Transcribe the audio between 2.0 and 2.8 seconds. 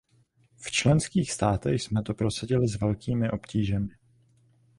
to prosadili s